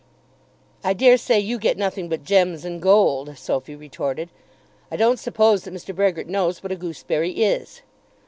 "I 0.83 0.93
dare 0.93 1.15
say 1.15 1.39
you 1.39 1.59
get 1.59 1.77
nothing 1.77 2.09
but 2.09 2.23
gems 2.23 2.65
and 2.65 2.81
gold," 2.81 3.37
Sophy 3.37 3.75
retorted. 3.75 4.29
"I 4.89 4.95
don't 4.97 5.19
suppose 5.19 5.61
that 5.65 5.73
Mr. 5.75 5.93
Brehgert 5.95 6.25
knows 6.25 6.63
what 6.63 6.71
a 6.71 6.75
gooseberry 6.75 7.33
is." 7.33 7.83